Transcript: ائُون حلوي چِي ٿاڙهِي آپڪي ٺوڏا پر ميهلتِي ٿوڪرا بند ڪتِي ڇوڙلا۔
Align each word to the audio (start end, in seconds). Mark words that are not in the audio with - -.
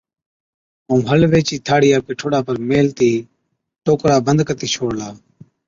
ائُون 0.87 1.01
حلوي 1.09 1.41
چِي 1.47 1.55
ٿاڙهِي 1.67 1.89
آپڪي 1.97 2.13
ٺوڏا 2.19 2.39
پر 2.47 2.55
ميهلتِي 2.69 3.11
ٿوڪرا 3.85 4.15
بند 4.27 4.39
ڪتِي 4.49 4.67
ڇوڙلا۔ 4.73 5.09